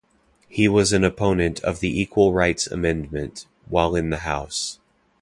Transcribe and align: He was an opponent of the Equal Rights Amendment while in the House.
He 0.49 0.67
was 0.67 0.93
an 0.93 1.03
opponent 1.03 1.59
of 1.59 1.79
the 1.79 2.01
Equal 2.01 2.33
Rights 2.33 2.65
Amendment 2.65 3.45
while 3.69 3.95
in 3.95 4.09
the 4.09 4.17
House. 4.25 4.79